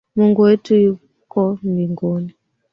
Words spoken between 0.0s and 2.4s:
Mungu wetu yuko mbinguni